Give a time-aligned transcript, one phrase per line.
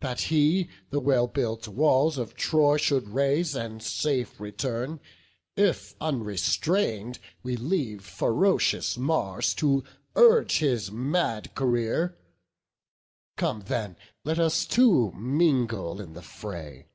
[0.00, 5.00] That he the well built walls of Troy should raze, And safe return,
[5.56, 9.82] if unrestrain'd we leave Ferocious Mars to
[10.14, 12.16] urge his mad career.
[13.36, 16.86] Come then; let us too mingle in the fray."